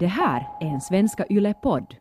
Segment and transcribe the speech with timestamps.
[0.00, 1.94] Det här är en Svenska Yle-podd.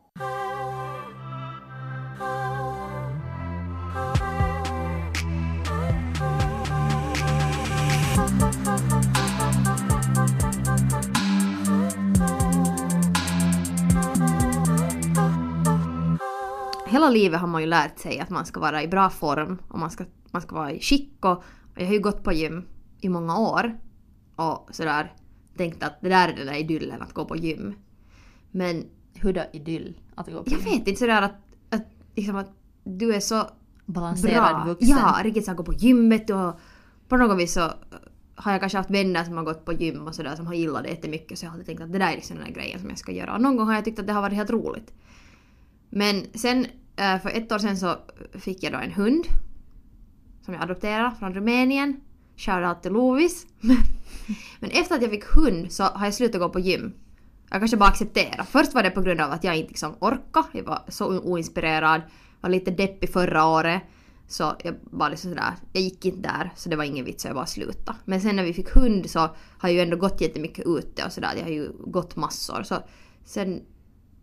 [16.88, 19.80] Hela livet har man ju lärt sig att man ska vara i bra form och
[19.80, 21.44] man ska, man ska vara i skick och
[21.76, 22.68] jag har ju gått på gym
[23.02, 23.80] i många år
[24.36, 25.14] och sådär
[25.58, 27.76] tänkt att det där är den där idyllen att gå på gym.
[28.52, 29.98] Men Hur då idyll?
[30.16, 31.36] Att gå på jag vet inte sådär att,
[31.70, 32.52] att, liksom att
[32.84, 33.50] du är så
[33.86, 34.66] balanserad bra.
[34.66, 34.90] vuxen?
[34.90, 36.60] Ja, riktigt så här gå på gymmet och
[37.08, 37.72] på något vis så
[38.36, 40.84] har jag kanske haft vänner som har gått på gym och sådär som har gillat
[40.84, 42.80] det jättemycket så jag har alltid tänkt att det där är liksom den där grejen
[42.80, 43.34] som jag ska göra.
[43.36, 44.94] Och någon gång har jag tyckt att det har varit helt roligt.
[45.90, 47.96] Men sen eh, för ett år sedan så
[48.34, 49.26] fick jag då en hund
[50.46, 52.02] som jag adopterade från Rumänien.
[52.38, 53.48] Shoutout till Lovis.
[54.60, 56.94] Men efter att jag fick hund så har jag slutat gå på gym.
[57.52, 58.44] Jag kanske bara accepterar.
[58.44, 60.48] Först var det på grund av att jag inte liksom orkade.
[60.52, 62.02] Jag var så oinspirerad.
[62.42, 63.82] Var lite deppig förra året.
[64.28, 67.28] Så jag bara liksom sådär, jag gick inte där så det var ingen vits så
[67.28, 67.98] jag bara slutade.
[68.06, 71.12] Men sen när vi fick hund så har jag ju ändå gått jättemycket ute och
[71.12, 71.34] sådär.
[71.36, 72.64] Jag har ju gått massor.
[72.64, 72.76] Så
[73.26, 73.62] sen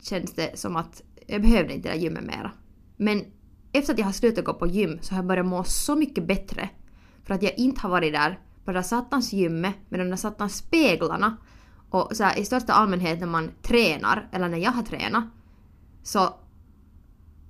[0.01, 2.51] känns det som att jag behövde inte det där gymmet mera.
[2.97, 3.25] Men
[3.73, 6.27] efter att jag har slutat gå på gym så har jag börjat må så mycket
[6.27, 6.69] bättre.
[7.25, 10.17] För att jag inte har varit där på det där satans gymmet med de där
[10.17, 11.37] satans speglarna.
[11.97, 15.25] Och så här, i största allmänhet när man tränar, eller när jag har tränat,
[16.03, 16.35] så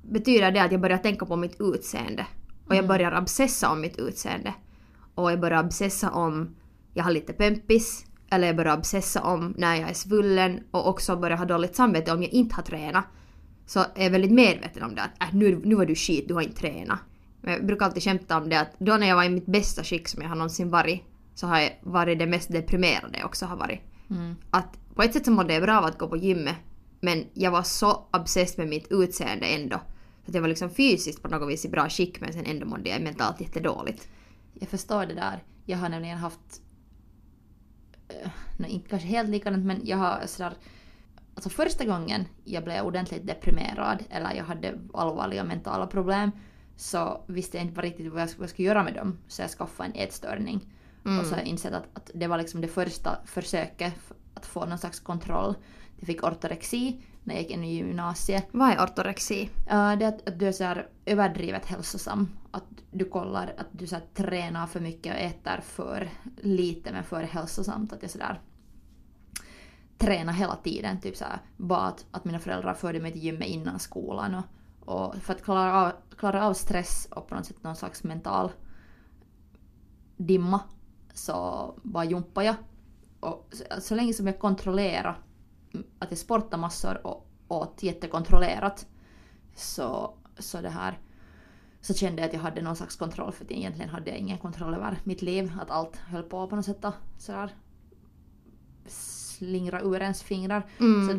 [0.02, 2.27] betyder det att jag börjar tänka på mitt utseende.
[2.69, 4.55] Och jag börjar obsessa om mitt utseende.
[5.14, 6.55] Och jag börjar obsessa om
[6.94, 11.17] jag har lite pempis, eller jag börjar obsessa om när jag är svullen och också
[11.17, 13.05] börjar ha dåligt samvete om jag inte har tränat.
[13.67, 16.34] Så är jag väldigt medveten om det att äh, nu, nu var du skit, du
[16.34, 16.98] har inte tränat.
[17.41, 19.84] Men jag brukar alltid skämta om det att då när jag var i mitt bästa
[19.84, 21.02] skick som jag har någonsin varit
[21.34, 23.80] så har jag varit det mest deprimerade jag också har varit.
[24.11, 24.37] Mm.
[24.51, 26.57] Att på ett sätt så mådde jag bra av att gå på gymmet
[27.01, 29.81] men jag var så obsessed med mitt utseende ändå.
[30.25, 32.67] Så att jag var liksom fysiskt på något vis i bra skick men sen ändå
[32.67, 34.08] mådde jag mentalt jättedåligt.
[34.55, 35.42] Jag förstår det där.
[35.64, 36.63] Jag har nämligen haft,
[38.08, 40.53] eh, inte kanske helt likadant men jag har sådär,
[41.35, 46.30] alltså första gången jag blev ordentligt deprimerad eller jag hade allvarliga mentala problem
[46.77, 49.51] så visste jag inte riktigt vad jag vad jag skulle göra med dem så jag
[49.51, 50.61] skaffade en ätstörning.
[51.06, 51.20] Mm.
[51.20, 53.94] Och så har jag insett att, att det var liksom det första försöket
[54.34, 55.55] att få någon slags kontroll.
[55.96, 58.46] Jag fick ortorexi när jag gick in i gymnasiet.
[58.52, 59.42] Vad är ortorexi?
[59.42, 62.28] Uh, det är att, att du är så här överdrivet hälsosam.
[62.50, 67.05] Att du kollar att du så här tränar för mycket och äter för lite men
[67.05, 67.92] för hälsosamt.
[67.92, 68.40] Att jag sådär
[69.98, 71.00] tränar hela tiden.
[71.00, 74.34] Typ så här, bara att, att mina föräldrar förde mig till gymmet innan skolan.
[74.34, 74.44] Och,
[74.94, 78.50] och för att klara av, klara av stress och på något sätt någon slags mental
[80.17, 80.61] dimma
[81.17, 82.55] så bara jumpar jag.
[83.21, 85.23] Och så, så länge som jag kontrollerar
[85.99, 88.87] att jag sportar massor och åt jättekontrollerat
[89.55, 90.99] så, så det här
[91.81, 94.39] så kände jag att jag hade någon slags kontroll för att egentligen hade jag ingen
[94.39, 95.53] kontroll över mitt liv.
[95.61, 97.55] Att allt höll på på något sätt att sådär
[98.87, 100.67] slingra ur ens fingrar.
[100.81, 101.09] Mm.
[101.09, 101.19] Så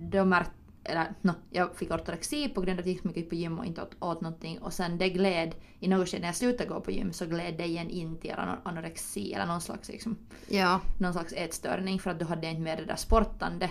[0.00, 0.52] då märkte
[0.84, 3.64] eller, no, jag fick ortorexi på grund av att jag gick mycket på gym och
[3.66, 4.58] inte åt, åt någonting.
[4.58, 7.54] Och sen det gled, i något skede när jag slutade gå på gym så gled
[7.58, 10.16] det igen in till ano- anorexi eller någon slags, liksom,
[10.48, 10.80] Ja.
[10.98, 13.70] någon slags ätstörning för att då hade jag inte mer det där sportande.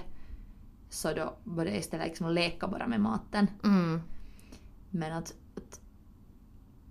[0.89, 3.47] Så då började jag istället liksom leka bara med maten.
[3.63, 4.01] Mm.
[4.89, 5.81] Men att, att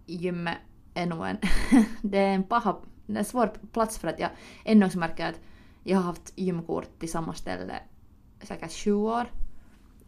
[0.07, 0.57] gymmet
[0.95, 1.37] är nog en,
[2.03, 2.77] det är en paha,
[3.07, 4.31] det är en svår plats för att jag
[4.85, 5.41] också märker att
[5.85, 7.75] jag har haft gymkort till samma ställe
[8.43, 9.27] säkert 20 år.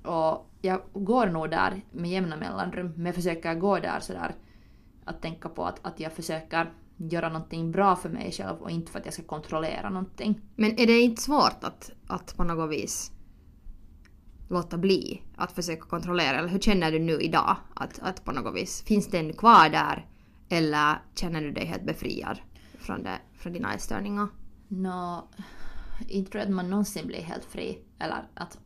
[0.04, 4.34] Och jag går nog där med jämna mellanrum, men jag försöker gå där sådär
[5.04, 8.92] att tänka på att, att jag försöker göra någonting bra för mig själv och inte
[8.92, 10.40] för att jag ska kontrollera någonting.
[10.56, 13.12] Men är det inte svårt att, att på något vis
[14.48, 16.38] låta bli att försöka kontrollera?
[16.38, 17.56] Eller hur känner du nu idag?
[17.74, 20.06] Att, att på något vis, finns den kvar där?
[20.48, 22.38] Eller känner du dig helt befriad
[22.78, 24.28] från, det, från dina ätstörningar?
[24.68, 25.28] Nå,
[26.08, 27.78] inte tror jag att man någonsin blir helt fri.
[27.98, 28.58] Eller att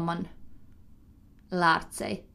[0.00, 0.28] man
[1.48, 2.26] lärt sig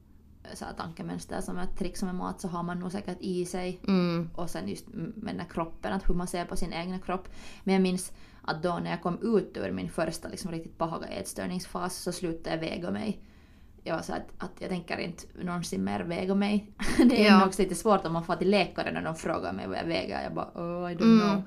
[0.53, 3.80] så här tankemönster som ett trick med mat så har man nog säkert i sig.
[3.88, 4.30] Mm.
[4.36, 7.27] Och sen just med den här kroppen, att hur man ser på sin egen kropp.
[7.63, 11.07] Men jag minns att då när jag kom ut ur min första liksom riktigt pahaga
[11.07, 13.21] ätstörningsfas så slutade jag väga mig.
[13.83, 16.71] Jag var så att, att jag tänker inte någonsin mer väga mig.
[17.09, 17.45] Det är Ja.
[17.45, 20.24] också lite svårt om man får till läkaren och de frågar mig vad jag väger.
[20.24, 21.19] Jag bara oh, I don't Mm.
[21.30, 21.42] know.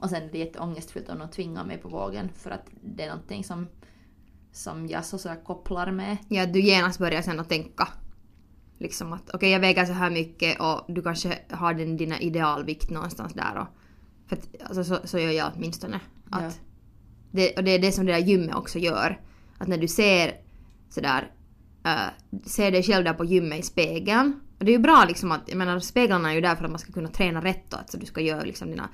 [0.00, 3.08] Och sen är det jätteångestfyllt om de tvingar mig på vågen för att det är
[3.08, 3.66] någonting som,
[4.58, 6.16] som jag så, så kopplar med.
[6.28, 7.88] Ja, du genast börjar sen att tänka.
[8.78, 12.90] Liksom att okej jag väger så här mycket och du kanske har den, dina idealvikt
[12.90, 13.66] någonstans där och...
[14.28, 16.00] För att, alltså, så, så gör jag åtminstone.
[16.30, 16.50] Att Ja.
[17.30, 19.20] det, och det är det som det där gymmet också gör.
[19.58, 20.32] att när du ser
[20.90, 21.32] sådär,
[21.86, 24.40] uh, ser dig själv där på gymmet i spegeln.
[24.58, 26.70] Och det är ju bra liksom att, jag menar speglarna är ju där för att
[26.70, 28.88] man ska kunna träna rätt och att så du ska göra liksom dina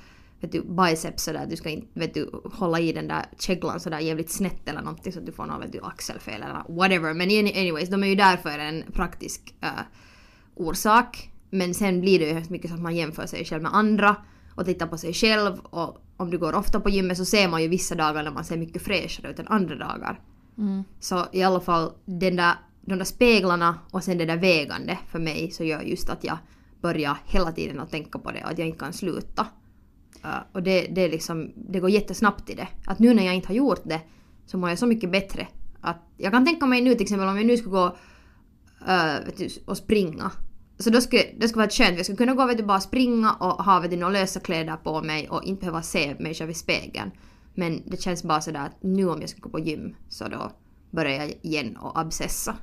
[0.44, 3.98] vet du, biceps sådär, du ska inte vet du, hålla i den där käglan sådär
[3.98, 7.14] jävligt snett eller någonting så att du får någon vet du, axelfel eller whatever.
[7.14, 9.80] Men anyways, de är ju där för en praktisk uh,
[10.54, 11.30] orsak.
[11.50, 14.16] Men sen blir det ju hemskt mycket så att man jämför sig själv med andra
[14.54, 17.62] och tittar på sig själv och om du går ofta på gymmet så ser man
[17.62, 20.20] ju vissa dagar när man ser mycket fräschare ut än andra dagar.
[20.58, 20.84] Mm.
[21.00, 25.18] Så i alla fall den där, de där speglarna och sen det där vägande för
[25.18, 26.38] mig så gör just att jag
[26.80, 29.46] börjar hela tiden att tänka på det och att jag inte kan sluta.
[30.24, 32.68] Uh, och det, det, liksom, det går jättesnabbt i det.
[32.86, 34.00] Att nu när jag inte har gjort det
[34.46, 35.48] så mår jag så mycket bättre.
[35.80, 39.48] Att jag kan tänka mig nu till exempel om jag nu skulle gå uh, du,
[39.66, 40.30] och springa.
[40.78, 41.96] Så då skulle det skulle vara skönt.
[41.96, 44.76] Jag skulle kunna gå vet du, bara springa och ha vet du, några lösa kläder
[44.76, 47.10] på mig och inte behöva se mig själv i spegeln.
[47.54, 50.52] Men det känns bara sådär att nu om jag ska gå på gym så då
[50.90, 52.56] börjar jag igen och obsessa.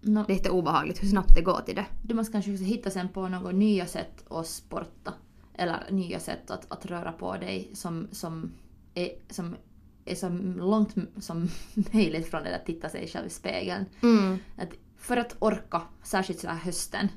[0.00, 1.86] No, Det är lite obehagligt hur snabbt det går till det.
[2.02, 5.14] du måste kanske hitta sen på några nya sätt att sporta.
[5.58, 8.52] Eller nya sätt att, att röra på dig som, som,
[8.94, 9.56] är, som
[10.04, 11.48] är så långt som
[11.92, 13.84] möjligt från det där att titta sig själv i spegeln.
[14.02, 14.38] Mm.
[14.56, 17.08] Att för att orka, särskilt sådär hösten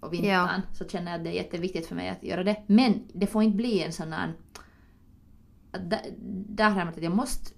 [0.00, 0.48] och vintern, Ja.
[0.74, 2.62] så känner jag att det är jätteviktigt för mig att göra det.
[2.66, 4.12] Men det får inte bli en sån.
[4.12, 6.00] Att där,
[6.48, 7.50] där har jag att jag måste,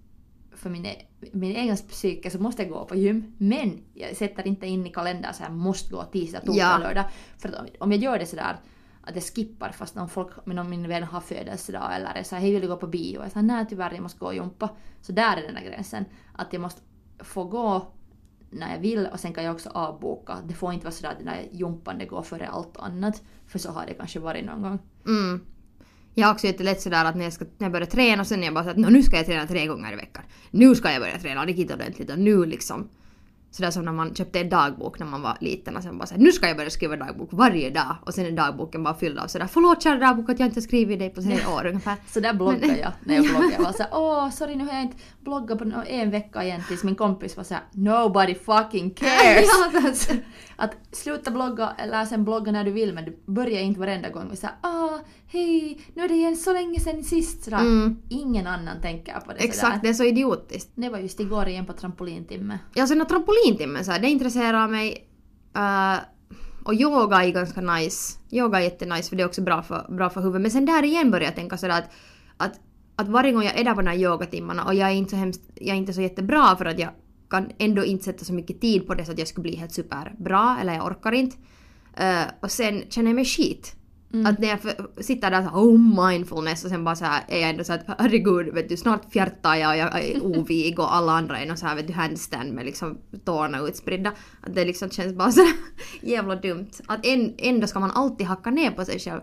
[0.55, 3.33] för min, e- min egen psyke så måste jag gå på gym.
[3.39, 6.79] Men jag sätter inte in i kalendern så jag måste gå tisdag, torsdag, Ja.
[6.79, 7.05] lördag.
[7.39, 8.57] För att om- om jag gör det sådär
[9.09, 12.43] att jag skippar fast om folk, men om min vän har födelsedag eller är såhär
[12.43, 13.23] hej vill du gå på bio?
[13.23, 14.71] Jag säger nej tyvärr jag måste gå och jumpa.
[15.01, 16.05] Så där är den där gränsen.
[16.33, 16.81] Att jag måste
[17.19, 17.93] få gå
[18.51, 20.37] när jag vill och sen kan jag också avboka.
[20.45, 23.23] Det får inte vara sådär att den där jumpan det går före allt annat.
[23.47, 24.79] För så har det kanske varit någon gång.
[25.07, 25.41] Mm.
[26.15, 28.39] Jag har också jättelätt sådär att när jag, ska, när jag börjar träna så är
[28.39, 30.23] jag bara såhär att nu ska jag träna tre gånger i veckan.
[30.51, 32.89] Nu ska jag börja träna riktigt ordentligt och nu liksom.
[33.59, 36.21] Sådär som när man köpte en dagbok när man var liten och sen bara såhär
[36.23, 39.27] nu ska jag börja skriva dagbok varje dag och sen är dagboken bara fylld av
[39.27, 41.97] sådär förlåt kära dagbok att jag inte har skrivit dig på tre år ungefär.
[42.13, 43.51] Så där bloggar Men- jag när jag bloggar.
[43.53, 46.85] Jag var såhär åh sorry nu har jag inte bloggat på en vecka igen tills
[46.85, 50.09] min kompis var såhär nobody fucking cares.
[50.61, 54.29] Att sluta blogga eller sen blogga när du vill men du börjar inte varenda gång
[54.29, 57.45] med såhär ah hej nu är det igen så länge sen sist.
[57.45, 57.61] Sådär.
[57.61, 57.97] Mm.
[58.09, 59.81] Ingen annan tänker på det Exakt, sådär.
[59.83, 60.71] det är så idiotiskt.
[60.75, 62.59] Det var just igår igen på trampolintimme.
[62.75, 65.09] Ja, sen trampolintimmen så här, det intresserar mig.
[65.57, 65.97] eh,
[66.65, 68.19] och yoga är ganska nice.
[68.31, 70.43] Yoga är jättenice för det är också bra för, bra för huvudet.
[70.43, 71.91] Men sen där igen börjar jag tänka sådär att,
[72.37, 72.61] att,
[72.97, 75.17] att varje gång jag är där på de här yogatimmarna och jag är inte så
[75.17, 76.91] hemskt, jag är inte så jättebra för att jag
[77.31, 79.73] kan ändå inte sätta så mycket tid på det så att jag skulle bli helt
[79.73, 81.37] superbra eller jag orkar inte.
[81.97, 83.75] Eh, och sen känner jag mig skit.
[84.27, 87.25] Att när jag för, sitter där så här, oh mindfulness och sen bara så här
[87.29, 90.79] är jag ändå så att herregud vet du snart fjärtar jag och jag är ovig
[90.79, 94.13] och alla andra är någon så här vet du handstand med liksom tårna utspridda.
[94.41, 95.55] Att det liksom känns bara så här
[96.01, 96.71] jävla dumt.
[96.87, 99.21] Att en, ändå ska man alltid hacka ner på sig själv.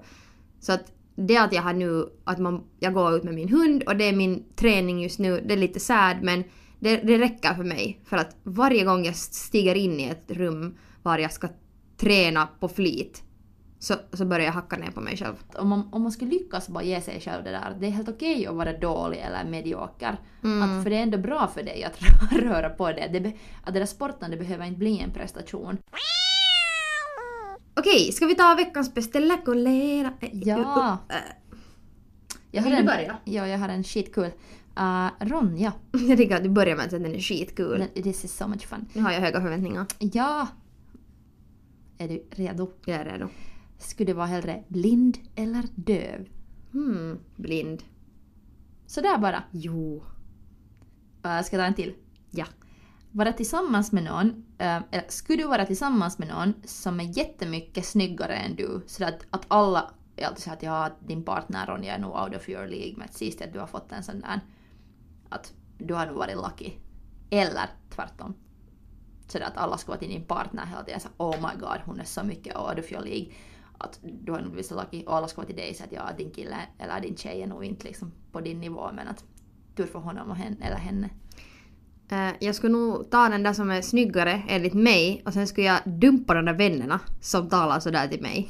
[0.60, 3.84] Så att det att jag har nu, att man, jag går ut med min hund
[3.84, 6.44] och det är min träning just nu, det är lite sad men
[6.86, 8.02] det, det räcker för mig.
[8.06, 11.48] För att varje gång jag stiger in i ett rum var jag ska
[11.98, 13.24] träna på flit
[13.80, 15.36] så, så börjar jag hacka ner på mig själv.
[15.58, 18.10] om man, om man skulle lyckas bara ge sig själv det där, det är helt
[18.10, 20.18] okej att vara dålig eller medioker.
[20.64, 21.98] Att, för det är ändå bra för dig att
[22.32, 23.08] röra på det.
[23.20, 23.34] det
[23.64, 25.77] att det där sporten det behöver inte bli en prestation.
[27.80, 30.13] Okej, ska vi ta veckans bästa läkolera?
[30.32, 30.98] Ja.
[31.10, 31.15] Äh,
[32.51, 33.18] Jag Vill har du en, börja?
[33.24, 34.32] Ja, jag har en skitkul.
[34.79, 37.79] Uh, Ronja, Jag tycker att du börjar med att den är skitkul.
[37.79, 38.86] Den- this is so much fun.
[38.94, 39.86] Nu har jag höga förväntningar.
[40.00, 40.48] Ja!
[41.98, 42.72] Är du redo?
[42.86, 43.27] Jag är redo.
[43.77, 46.27] Skulle du vara hellre blind eller döv?
[46.72, 47.84] Hmm, blind.
[48.86, 49.44] Sådär bara.
[49.51, 50.03] Jo.
[51.25, 51.94] Uh, ska jag ta en till?
[52.32, 52.46] Ja.
[53.12, 57.86] Vara tillsammans med någon, eh, eller skulle du vara tillsammans med någon som är jättemycket
[57.86, 61.96] snyggare än du, så att, att alla är alltid så att ja, din partner Ronja
[61.96, 64.39] är nog out of your league, men sist att du har fått en sån där
[65.36, 66.72] att du har nog varit lucky.
[67.30, 68.34] Eller tvärtom.
[69.27, 72.00] Så att alla ska vara till din partner hela tiden så oh my god hon
[72.00, 73.27] är så mycket of your league.
[73.77, 75.92] Att du har nog blivit så lucky och alla ska vara till dig så att
[75.92, 79.24] ja din kille eller din tjej är nog inte liksom på din nivå men att
[79.75, 81.10] tur för honom och henne, eller henne.
[82.10, 85.68] Eh, jag skulle nog ta den där som är snyggare enligt mig och sen skulle
[85.68, 88.50] jag dumpa de där vännerna som talar sådär till mig.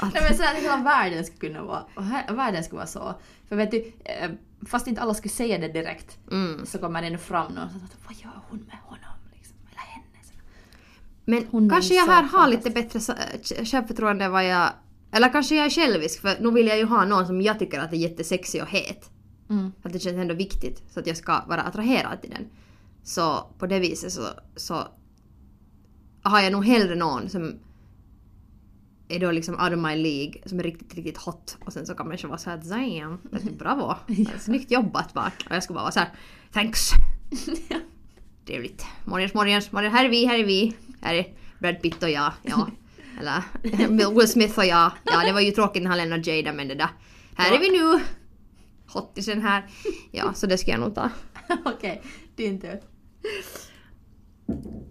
[0.00, 1.84] att, Nej men så att hela världen skulle kunna vara,
[2.28, 3.14] och världen skulle vara så.
[3.48, 4.30] För vet du, eh,
[4.66, 6.66] fast inte alla skulle säga det direkt mm.
[6.66, 7.68] så kommer det ändå fram säger
[8.06, 9.16] vad gör hon med honom?
[9.36, 10.06] Liksom, eller henne.
[10.22, 10.32] Så.
[11.24, 14.70] Men Hon kanske jag här har lite bättre k- självförtroende än vad jag...
[15.12, 17.80] Eller kanske jag är självisk för nu vill jag ju ha någon som jag tycker
[17.80, 19.10] att är jättesexig och het.
[19.50, 19.72] Mm.
[19.82, 22.46] Att det känns ändå viktigt så att jag ska vara attraherad till den.
[23.04, 24.22] Så på det viset så,
[24.56, 24.88] så
[26.22, 27.58] har jag nog hellre någon som
[29.14, 31.56] är då liksom out of my League, som är riktigt, riktigt hot.
[31.64, 33.18] Och sen så kan människor vara såhär damn,
[33.58, 33.94] bravo,
[34.38, 35.32] snyggt jobbat bara.
[35.50, 36.08] Och jag ska bara vara såhär
[36.52, 36.90] thanks.
[38.46, 38.86] Trevligt.
[39.04, 40.76] Morgens, morgens, morgens, här är vi, här är vi.
[41.00, 42.68] Här är Brad Pitt och jag, ja.
[43.20, 43.42] Eller
[44.18, 44.92] Will Smith och jag.
[45.04, 46.88] Ja, det var ju tråkigt när han lämnade Jada men det där.
[47.34, 48.04] Här är vi nu.
[48.86, 49.66] Hottisen här.
[50.10, 51.10] Ja, så det ska jag nog ta.
[51.64, 52.02] Okej,
[52.36, 52.80] din tur.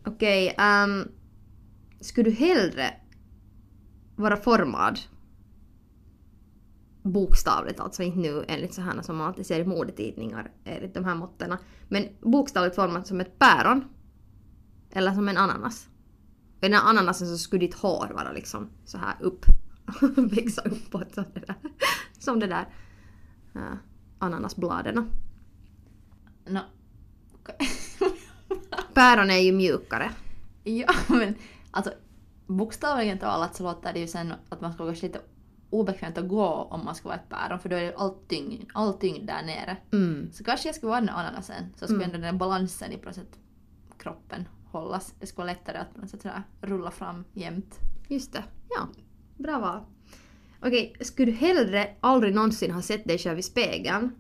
[0.06, 1.08] Okej, um,
[2.02, 2.94] skulle du hellre
[4.22, 5.00] vara formad
[7.04, 11.06] bokstavligt, alltså inte nu enligt så här som man alltid ser i modetidningar enligt de
[11.06, 11.58] här måttena,
[11.90, 13.84] men bokstavligt format som ett päron
[14.90, 15.88] eller som en ananas.
[16.62, 19.46] I den här ananasen så skulle ditt hår vara liksom så här upp,
[20.16, 21.56] växa uppåt som det där,
[22.20, 22.66] som det där
[23.56, 23.74] uh,
[24.20, 25.12] ananasbladen.
[26.46, 26.60] No.
[28.94, 30.12] Päron är ju mjukare.
[30.64, 31.36] Ja, men
[31.72, 31.94] alltså
[32.58, 35.22] bokstavligen talat så låter det ju sen att man ska kanske lite
[35.70, 38.64] obekvämt att gå om man ska vara ett päron för då är det all tyngd,
[38.74, 39.78] all tyngd där nere.
[39.92, 40.32] Mm.
[40.32, 43.40] Så kanske jag skulle vara den ananasen så skulle ändå den balansen i på sätt
[43.98, 45.14] kroppen hållas.
[45.20, 47.80] Det skulle vara lättare att sätt sådär rulla fram jämt.
[48.08, 48.44] Just det.
[48.70, 48.88] Ja.
[49.38, 49.80] Bra val.
[50.62, 54.16] Okej, skulle du hellre aldrig någonsin ha sett dig själv i spegeln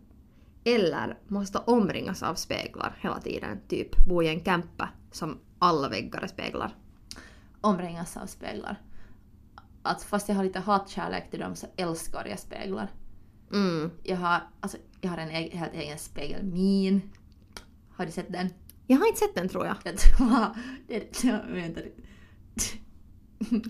[0.63, 3.59] eller måste omringas av speglar hela tiden?
[3.67, 6.75] Typ bo i en camper som alla väggar är speglar.
[7.61, 8.81] Omringas av speglar.
[9.83, 12.91] Att fast jag har lite hatkärlek till dem så älskar jag speglar.
[13.53, 13.91] Mm.
[14.03, 17.01] Jag har, alltså, jag har en egen, helt egen spegelmin.
[17.95, 18.49] Har du sett den?
[18.87, 19.75] Jag har inte sett den tror jag.
[19.83, 20.27] Jag tror...
[20.87, 21.83] Det, ja, lite.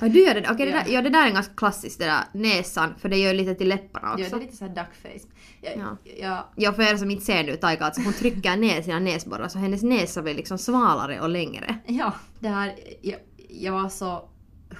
[0.01, 0.47] Ja, du gör det?
[0.51, 0.83] Okej, det, Ja.
[0.83, 3.69] där, ja, det där är ganska klassiskt, det där näsan, för det gör lite till
[3.69, 4.35] läpparna Ja, det också.
[4.35, 5.27] är lite såhär duckface.
[5.61, 5.97] Jag, Ja.
[6.19, 9.47] jag, Ja, för er som inte ser nu, Taika, alltså hon trycker ner sina näsborrar
[9.47, 11.75] så hennes näsa blir liksom smalare och längre.
[11.87, 13.19] Ja, det här, jag,
[13.51, 14.29] jag var så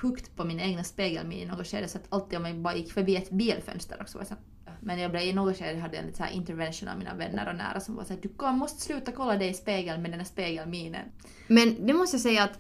[0.02, 2.94] hooked på min egna spegelmin i något skede så att alltid om jag bara gick
[2.94, 4.36] förbi ett bilfönster också var jag så
[4.82, 7.50] men jag blev i något skede hade jag en så här intervention av mina vänner
[7.50, 10.28] och nära som var såhär du måste sluta kolla dig i spegeln med den här
[10.28, 11.06] spegelminen.
[11.48, 12.60] Men det måste jag säga att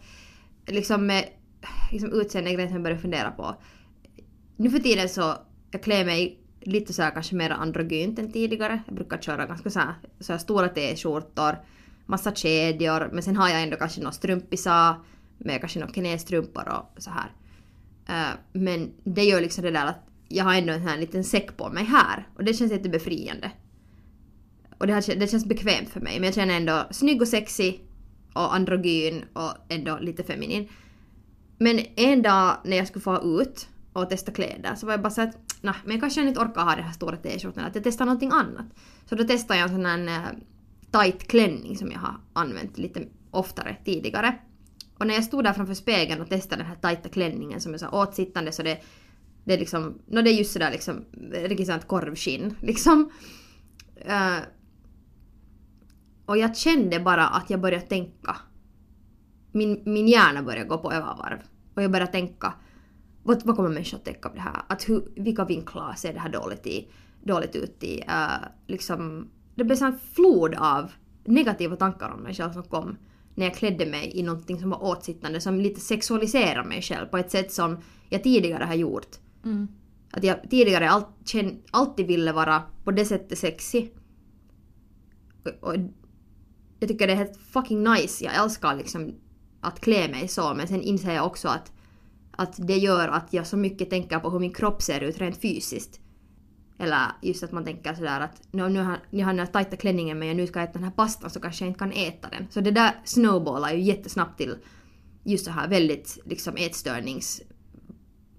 [0.66, 1.26] liksom med
[1.92, 3.56] liksom utseende som jag börjar fundera på.
[4.58, 5.36] Nu för tiden så
[5.72, 8.82] jag klär mig lite så här kanske mer androgynt än tidigare.
[8.86, 11.56] Jag brukar köra ganska så här, så här stora t-skjortor,
[12.06, 14.96] massa kedjor, men sen har jag ändå kanske några strumpisar
[15.46, 17.32] med kanske några knästrumpor och så här.
[18.10, 21.24] Uh, men det gör liksom det där att jag har ändå en sån här liten
[21.24, 23.52] säck på mig här och det känns jättebefriande.
[24.78, 27.86] Och det, här, det känns bekvämt för mig men jag känner ändå snygg och sexig
[28.34, 30.70] och androgyn och ändå lite feminin.
[31.58, 35.10] Men en dag när jag skulle få ut och testa kläder så var jag bara
[35.10, 37.84] såhär att nah, men jag kanske inte orkar ha den här stora t-shirten att jag
[37.84, 38.66] testar någonting annat.
[39.06, 43.04] Så då testade jag en sån här eh, tight klänning som jag har använt lite
[43.32, 44.38] oftare tidigare.
[45.02, 47.78] Och när jag stod där framför spegeln och testade den här tajta klänningen som är
[47.78, 48.82] så åtsittande så det,
[49.44, 53.12] det är liksom, no, det är just sådär liksom riktigt sånt korvskinn liksom.
[54.06, 54.40] Uh,
[56.26, 58.36] och jag kände bara att jag började tänka.
[59.52, 61.40] Min, min hjärna började gå på övervarv.
[61.76, 62.54] Och jag började tänka,
[63.24, 64.62] vad, vad kommer människor att tänka om det här?
[64.68, 66.92] Att hur, vilka vinklar ser det här dåligt, i,
[67.24, 68.02] dåligt ut i?
[68.02, 70.92] Uh, liksom, det blev en flod av
[71.26, 72.98] negativa tankar om mig själv som kom
[73.36, 77.18] när jag klädde mig i någonting som var åtsittande, som lite sexualiserade mig själv på
[77.18, 77.78] ett sätt som
[78.10, 79.08] jag tidigare har gjort.
[79.46, 79.68] Mm.
[80.12, 83.94] Att jag tidigare all, känn, alltid ville vara på det sättet sexig.
[85.44, 85.76] Och, och
[86.80, 88.26] jag tycker det är helt fucking nice.
[88.26, 89.16] Jag älskar liksom
[89.62, 91.72] att klä mig så men sen inser jag också att,
[92.32, 95.42] att det gör att jag så mycket tänker på hur min kropp ser ut rent
[95.42, 96.01] fysiskt.
[96.82, 99.76] Eller just att man tänker sådär att nu, nu, har, nu har den här tajta
[99.76, 102.30] klänningen men nu ska jag äta den här pastan så kanske jag inte kan äta
[102.30, 102.48] den.
[102.50, 104.56] Så det där snowballar ju jättesnabbt till
[105.24, 107.42] just så här väldigt liksom ätstörnings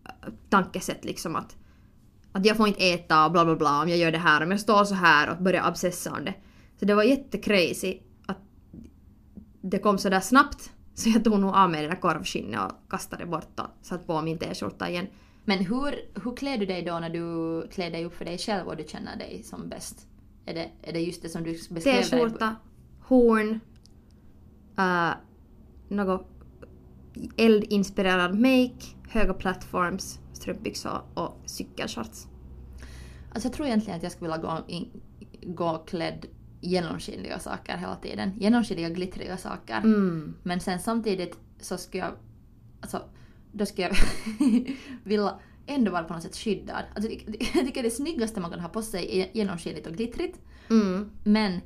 [0.05, 1.57] äh, tankesätt liksom att,
[2.33, 4.51] att jag får inte äta och bla bla bla om jag gör det här, om
[4.51, 6.35] jag står så här och börjar absessa om det.
[6.79, 8.39] Så det var jättecrazy att
[9.61, 13.27] det kom sådär snabbt så jag tog nog av mig det där korvskinnet och kastade
[13.27, 15.07] bort och satte på min t-skjorta igen.
[15.45, 18.69] Men hur, hur klär du dig då när du klär dig upp för dig själv
[18.69, 20.07] och du känner dig som bäst?
[20.47, 22.03] Är det, är det just det som du beskrev?
[22.03, 22.57] T-skjorta,
[23.01, 23.61] horn,
[24.79, 25.15] uh,
[25.89, 26.29] något
[27.37, 32.27] eldinspirerad make, höga plattforms, strumpbyxor och cykelshorts.
[33.33, 35.03] Alltså jag tror egentligen att jag skulle vilja gå, in,
[35.43, 36.27] gå klädd
[36.61, 38.33] genomskinliga saker hela tiden.
[38.39, 39.77] Genomskinliga glittriga saker.
[39.77, 40.35] Mm.
[40.43, 42.13] Men sen samtidigt så skulle jag...
[42.81, 43.03] Alltså,
[43.53, 43.97] då skulle jag
[45.05, 45.35] vilja
[45.67, 46.85] ändå vara på något sätt skyddad.
[46.95, 47.11] Alltså,
[47.55, 50.39] jag tycker det snyggaste man kan ha på sig är genomskinligt och glittrigt.
[50.71, 51.11] Mm.
[51.25, 51.61] Men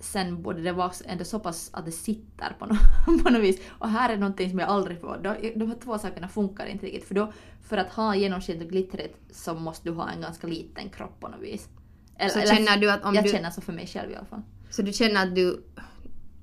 [0.00, 3.60] sen borde det vara ändå så pass att det sitter på, no- på något vis.
[3.68, 5.20] Och här är någonting som jag aldrig får.
[5.24, 7.04] Då, de här två sakerna funkar inte riktigt.
[7.04, 10.90] För då, för att ha genomskinligt och glittrigt så måste du ha en ganska liten
[10.90, 11.68] kropp på något vis.
[12.16, 14.26] Eller, Så känner du att om jag du- känner så för mig själv i alla
[14.26, 14.42] fall.
[14.70, 15.64] Så du känner att du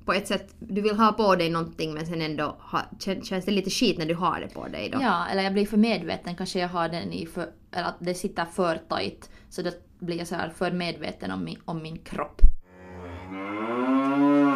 [0.10, 3.46] på ett sätt, du vill ha på dig någonting men sen ändå ha, kän- känns
[3.46, 5.00] det lite skit när du har det på dig då?
[5.02, 6.36] Ja, eller jag blir för medveten.
[6.36, 7.50] Kanske jag har den i för...
[7.72, 9.30] Eller att det sitter för tight.
[9.50, 12.42] Så då blir jag så här för medveten om min, om min kropp.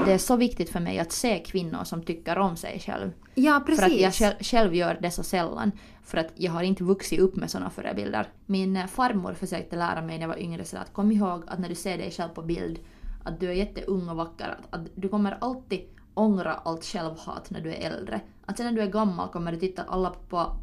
[0.05, 3.11] Det är så viktigt för mig att se kvinnor som tycker om sig själv.
[3.35, 3.79] Ja, precis.
[3.79, 5.71] För att jag själv, själv gör det så sällan.
[6.03, 8.27] För att jag har inte vuxit upp med sådana förebilder.
[8.45, 11.59] Min eh, farmor försökte lära mig när jag var yngre så att kom ihåg att
[11.59, 12.79] när du ser dig själv på bild
[13.23, 14.49] att du är jätteung och vacker.
[14.49, 15.81] Att, att du kommer alltid
[16.13, 18.21] ångra allt självhat när du är äldre.
[18.45, 20.55] Att sen när du är gammal kommer du titta alla på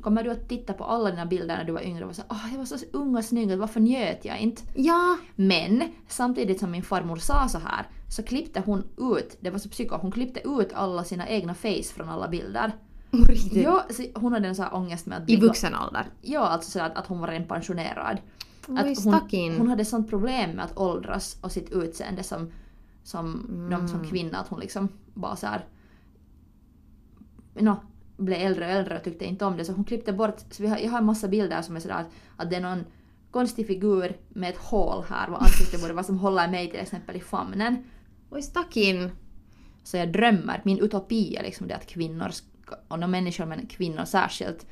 [0.00, 2.48] Kommer du att titta på alla dina bilder när du var yngre och såhär åh
[2.50, 4.62] jag var så ung och snygg, varför njöt jag inte?
[4.74, 9.58] Ja, Men samtidigt som min farmor sa så här så klippte hon ut, det var
[9.58, 12.72] så psyko, hon klippte ut alla sina egna face från alla bilder.
[13.52, 16.06] Ja, hon hade en sån här ångest med att I vuxen ålder.
[16.22, 18.18] Ja, alltså så att, att hon var en pensionerad.
[18.68, 22.52] Att hon, hon hade sånt problem med att åldras och sitt utseende som,
[23.02, 23.88] som, de, Mm.
[23.88, 24.38] som kvinna.
[24.38, 25.64] Att hon liksom bara så här,
[27.54, 27.76] no,
[28.16, 29.64] blev äldre och äldre och tyckte inte om det.
[29.64, 31.94] Så hon klippte bort, så vi har, jag har en massa bilder som är sådär
[31.94, 32.84] att, att det är någon
[33.30, 37.16] konstig figur med ett hål här vad ansiktet borde vara som håller mig till exempel
[37.16, 37.84] i famnen.
[38.30, 39.10] Oj, stackin.
[39.84, 42.30] Så jag drömmer, min utopi är liksom det att kvinnor,
[42.88, 44.66] och de människor men kvinnor särskilt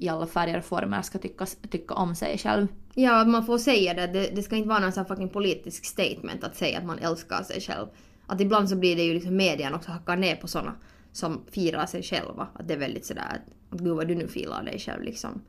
[0.00, 2.66] i alla färger och former ska tycka, tycka om sig själv.
[2.94, 4.06] Ja, att man får säga det.
[4.06, 4.30] det.
[4.34, 7.42] Det ska inte vara någon sån här fucking politisk statement att säga att man älskar
[7.42, 7.86] sig själv.
[8.26, 10.72] Att ibland så blir det ju liksom medien också hackar ner på såna
[11.12, 12.48] som firar sig själva.
[12.54, 13.40] Att det är väldigt sådär
[13.70, 15.42] att gud vad du nu filar dig själv liksom.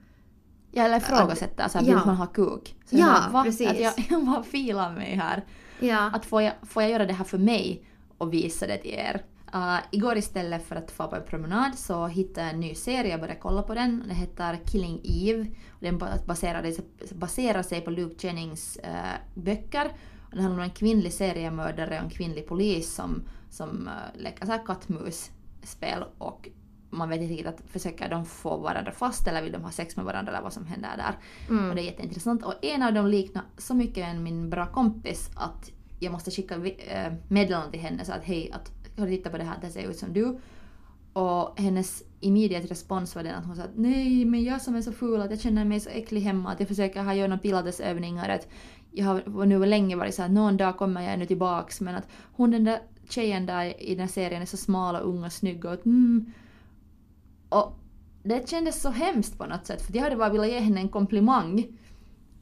[0.72, 1.96] Ja, eller ifrågasätta, så här, ja.
[1.96, 2.76] vill man ha kuk?
[2.86, 3.44] Så Ja, va?
[3.44, 3.70] precis.
[3.70, 5.46] Att jag, jag bara filar mig här.
[5.80, 6.12] Ja.
[6.14, 7.84] Att får jag, får jag göra det här för mig
[8.18, 9.22] och visa det till er?
[9.56, 13.12] Uh, igår istället för att få på en promenad så hittade jag en ny serie,
[13.12, 14.04] jag började kolla på den.
[14.08, 15.42] Den heter Killing Eve.
[15.70, 15.98] Och den
[16.28, 16.74] baserar,
[17.14, 19.92] baserar sig på Luke Jennings uh, böcker.
[20.30, 24.46] Och det handlar om en kvinnlig seriemördare och en kvinnlig polis som, som uh, leker
[24.46, 26.50] så här kattmus-spel och
[26.92, 29.96] man vet inte riktigt att försöker de få varandra fast eller vill de ha sex
[29.96, 31.18] med varandra eller vad som händer där.
[31.50, 31.70] Mm.
[31.70, 32.44] Och det är jätteintressant.
[32.46, 36.58] Och en av dem liknar så mycket en min bra kompis att jag måste skicka
[37.28, 39.90] meddelande till henne så att hej, att har du tittat på det här, det ser
[39.90, 40.40] ut som du.
[41.14, 44.82] Och hennes immediate respons var den att hon sa att nej, men jag som är
[44.82, 47.42] så ful att jag känner mig så äcklig hemma, att jag försöker ha göra några
[47.42, 48.48] pilatesövningar, att
[48.92, 52.08] jag har nu länge varit så att någon dag kommer jag nu tillbaks, men att
[52.34, 55.32] hon den där tjejen där i den här serien är så smal och ung och
[55.32, 56.34] snygg och att mm.
[57.50, 57.78] Och
[58.24, 60.90] det kändes så hemskt på något sätt, för jag hade bara velat ge henne en
[60.90, 61.66] komplimang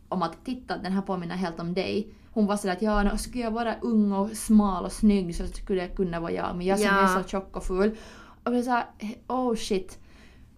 [0.10, 2.14] om att titta, den här påminner helt om dig.
[2.32, 5.48] Hon var sådär att ja, nu skulle jag vara ung och smal och snygg så
[5.48, 7.18] skulle jag kunna vara jag, men jag som Ja.
[7.18, 7.98] är så tjock och ful.
[8.44, 8.86] Och jag såhär,
[9.28, 10.00] oh shit.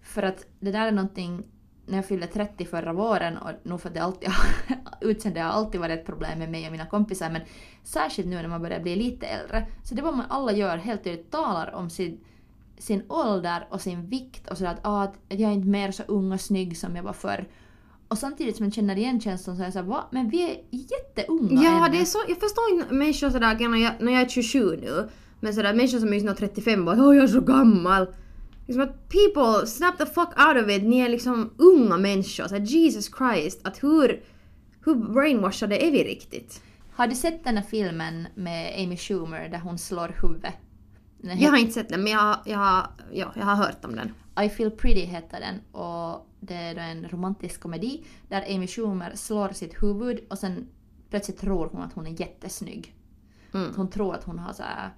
[0.02, 1.42] För att det där är någonting,
[1.86, 4.28] när jag fyllde 30 förra våren och nog för att det alltid
[5.00, 7.42] utseende har alltid varit ett problem med mig och mina kompisar men
[7.82, 9.66] särskilt nu när man börjar bli lite äldre.
[9.84, 12.20] Så det vad man alla gör helt tydligt talar om sin,
[12.78, 16.02] sin ålder och sin vikt och sådär att, ah, att jag är inte mer så
[16.02, 17.48] ung och snygg som jag var förr.
[18.12, 20.04] Och samtidigt som man känner igen känslan så är jag såhär, va?
[20.10, 21.96] Men vi är jätteunga Ja, ännu.
[21.96, 25.08] det är så, jag förstår inte människor sådär, när jag, när jag är 27 nu,
[25.40, 28.06] men sådär människor som är just nå 35 bara åh jag är så gammal.
[28.66, 32.48] Liksom att people, snap the fuck out of it, ni är liksom unga människor.
[32.48, 34.22] Så här, Jesus Christ, att hur,
[34.84, 36.62] hur brainwashade är vi riktigt?
[36.94, 40.54] Har du sett den här filmen med Amy Schumer där hon slår huvudet?
[41.20, 44.10] Jag har inte sett den men jag, jag, ja, jag har hört om den.
[44.40, 49.12] I feel pretty heter den och det är då en romantisk komedi där Amy Schumer
[49.14, 50.68] slår sitt huvud och sen
[51.10, 52.94] plötsligt tror hon att hon är jättesnygg.
[53.54, 53.72] Mm.
[53.76, 54.90] Hon tror att hon har så här,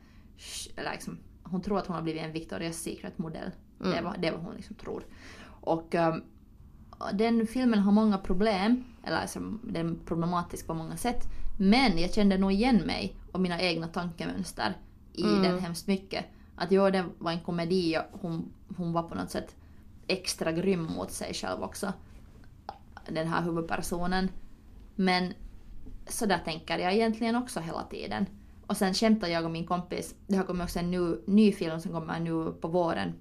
[0.93, 3.51] liksom, hon tror att hon har blivit en Victoria's Secret modell.
[3.79, 5.05] Det, var, det vad hon liksom tror.
[5.47, 6.23] Och ehm,
[7.13, 11.23] den filmen har många problem, eller alltså, den är problematisk på många sätt.
[11.59, 14.77] Men jag kände nog igen mig och mina egna tankemönster
[15.13, 15.43] i Mm.
[15.43, 16.25] den hemskt mycket.
[16.57, 19.57] Att jo, det var en komedi och hon, hon var på något sätt
[20.07, 21.93] extra grym mot sig själv också.
[23.09, 24.31] Den här huvudpersonen.
[24.95, 25.33] Men
[26.07, 28.27] så där tänker jag egentligen också hela tiden.
[28.67, 31.81] Och sen skämtar jag och min kompis, det har kommit också en ny, ny film
[31.81, 33.15] som kommer nu på våren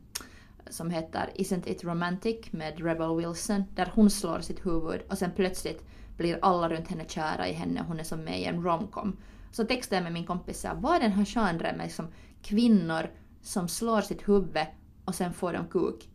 [0.69, 5.31] som heter Isn't it romantic med Rebel Wilson där hon slår sitt huvud och sen
[5.35, 5.83] plötsligt
[6.17, 9.17] blir alla runt henne kära i henne och hon är som med i en romcom.
[9.51, 12.07] Så textade jag med min kompis så vad är den här genren med liksom
[12.41, 13.09] kvinnor
[13.43, 14.65] som slår sitt huvud
[15.05, 16.09] och sen får de kuk?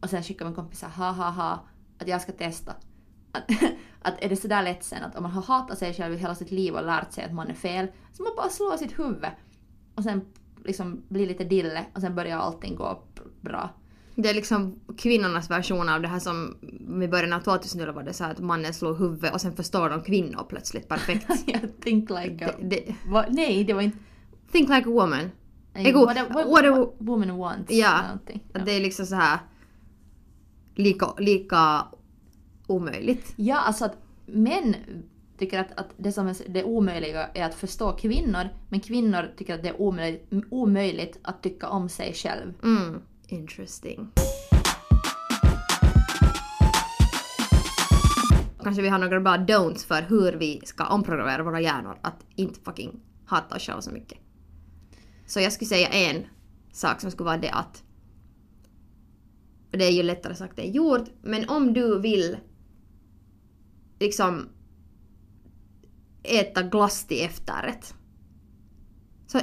[0.00, 1.66] Och sen skickade min kompis så här, ha ha ha
[1.98, 2.74] att jag ska testa.
[3.32, 3.50] att,
[4.02, 6.34] att är det sådär lätt sen att om man har hatat sig själv i hela
[6.34, 9.30] sitt liv och lärt sig att man är fel, så man bara slår sitt huvud
[9.94, 10.20] och sen
[10.64, 13.02] liksom blir lite dille och sen börjar allting gå
[13.40, 13.70] bra.
[14.14, 16.56] Det är liksom kvinnornas version av det här som
[17.02, 20.02] i början av 2000-talet var det så att mannen slog huvudet och sen förstår de
[20.02, 21.26] kvinnor plötsligt perfekt.
[21.46, 22.50] Jag think like a...
[22.60, 23.98] det, det, Va, nej, det var inte...
[24.52, 25.30] think like a woman.
[25.82, 27.72] Nej, Ego, what, a, what, what a- woman wants.
[27.72, 28.00] Ja.
[28.54, 29.38] Att det är liksom så här
[30.74, 31.86] lika, lika
[32.66, 33.32] omöjligt.
[33.36, 34.74] Ja, alltså att män
[35.38, 39.54] tycker att, att det som är det omöjliga är att förstå kvinnor, men kvinnor tycker
[39.54, 42.52] att det är omöjligt, omöjligt att tycka om sig själv.
[42.62, 43.00] Mm.
[43.28, 44.10] Interesting.
[48.62, 52.60] Kanske vi har några bra don'ts för hur vi ska omprogrammera våra hjärnor att inte
[52.60, 54.18] fucking hata oss själva så mycket.
[55.28, 56.26] Så jag skulle säga en
[56.72, 57.82] sak som skulle vara det att
[59.72, 62.36] och det är ju lättare sagt än gjort, men om du vill
[64.00, 64.48] liksom
[66.22, 67.94] äta glass till efterrätt.
[69.26, 69.40] Så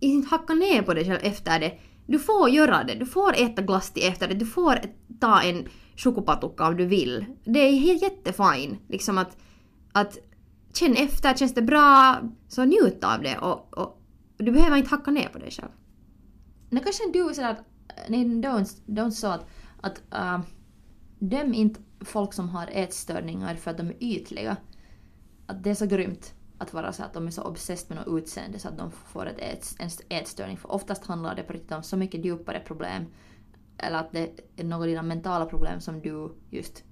[0.00, 1.78] inte hacka ner på dig själv efter det.
[2.06, 2.94] Du får göra det.
[2.94, 4.38] Du får äta glass till efterrätt.
[4.38, 4.78] Du får
[5.20, 7.24] ta en chokopatukka om du vill.
[7.44, 8.80] Det är helt jättefint.
[8.88, 9.36] Liksom att,
[9.92, 10.18] att
[10.74, 14.02] känn efter, känns det bra, så njut av det och, och
[14.36, 15.70] du behöver inte hacka ner på dig själv.
[16.70, 17.64] Nu kanske du sådär att,
[18.08, 19.46] nej, don't, don't att,
[19.80, 20.46] att uh,
[21.18, 24.56] döm inte folk som har ätstörningar för att de är ytliga.
[25.46, 28.22] Att det är så grymt att vara så att de är så obsessed med något
[28.22, 30.56] utseende så att de får ett ät, en ätstörning.
[30.56, 33.06] För oftast handlar det på riktigt om så mycket djupare problem.
[33.78, 36.84] Eller att det är några av dina mentala problem som du just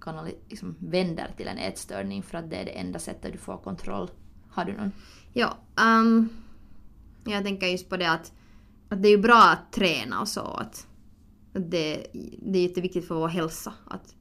[0.00, 3.56] kanali- liksom vänder till en ätstörning för att det är det enda sättet du får
[3.56, 4.10] kontroll.
[4.50, 4.92] Har du någon?
[5.32, 6.28] Ja, ehm,
[7.34, 8.32] jag tänker just på det att,
[8.88, 10.40] att det är ju bra att träna och så.
[10.40, 10.86] Att,
[11.54, 12.06] att det,
[12.42, 13.72] det är jätteviktigt för vår hälsa.
[13.86, 14.14] Att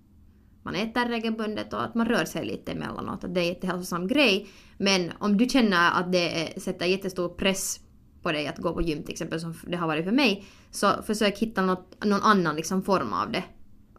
[0.64, 3.24] man äter regelbundet och att man rör sig lite emellanåt.
[3.24, 4.48] Att det är en jättehälsosam grej.
[4.78, 7.80] Men om du känner att det är, sätter jättestor press
[8.22, 10.46] på dig att gå på gym till exempel som det har varit för mig.
[10.72, 13.44] Så försök hitta något, någon annan liksom form av det.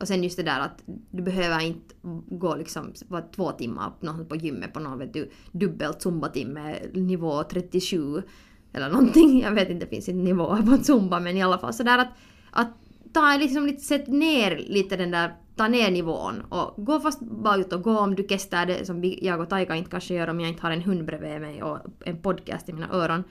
[0.00, 1.94] Och sen just det där att du behöver inte
[2.28, 2.92] gå liksom
[3.34, 8.22] två timmar på, på gymmet på någon vet du, dubbel zumbatimme nivå 37
[8.72, 9.40] eller någonting.
[9.40, 12.08] Jag vet inte, det finns inte nivåer på zumba men i alla fall sådär att,
[12.50, 12.68] att
[13.12, 17.56] ta liksom lite, sätt ner lite den där, ta ner nivån och gå fast bara
[17.56, 20.40] ut och gå om du kestar det som jag och Taika inte kanske gör om
[20.40, 23.24] jag inte har en hund bredvid mig och en podcast i mina öron.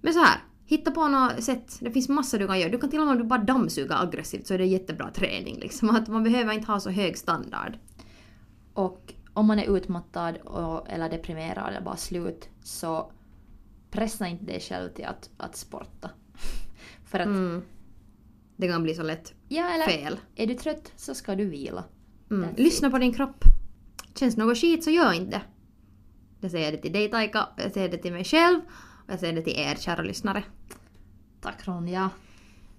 [0.00, 1.76] Men så här, hitta på något sätt.
[1.80, 2.70] Det finns massor du kan göra.
[2.70, 5.58] Du kan till och med om du bara dammsuga aggressivt så är det jättebra träning
[5.60, 5.90] liksom.
[5.90, 7.78] Att man behöver inte ha så hög standard.
[8.74, 13.12] Och om man är utmattad och, eller deprimerad eller bara slut så
[13.92, 16.10] pressa inte dig själv till att, att sporta.
[17.04, 17.62] För att, Mm.
[18.56, 20.20] Det kan bli så lätt ja eller fel.
[20.36, 21.84] är du trött så ska du vila.
[22.30, 22.54] Mm.
[22.56, 23.44] Lyssna på din kropp.
[24.14, 25.42] Känns något skit så gör inte det.
[26.40, 28.60] Jag säger det till dig Taika, jag säger det till mig själv
[29.06, 30.44] och jag säger det till er kära lyssnare.
[31.40, 32.10] Tack Ronja.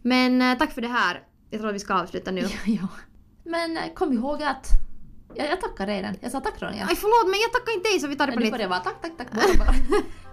[0.02, 1.28] Men eh, tack för det här.
[1.49, 2.41] Jag tror att vi ska avsluta nu.
[2.65, 2.88] ja.
[3.43, 4.67] Men eh, kom ihåg att...
[5.35, 6.15] Jag, jag tackar redan.
[6.21, 6.85] Jag sa tack Ronja.
[6.89, 8.57] Aj förlåt men jag tackar inte dig så vi tar det på nytt.
[8.57, 9.31] det vara tack, tack, tack.
[9.31, 9.75] Bara, bara.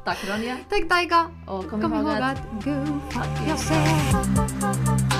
[0.04, 0.56] tack Ronja.
[0.68, 1.26] Tack Taika!
[1.46, 2.38] Och kom, Kom ihåg ihåg att...
[2.64, 5.19] go fuck yourself.